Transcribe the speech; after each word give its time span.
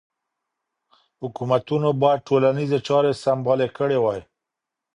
حکومتونو 1.21 1.89
باید 2.01 2.25
ټولنیزې 2.27 2.79
چارې 2.87 3.11
سمبالې 3.23 3.67
کړې 3.77 3.97
وای. 4.03 4.21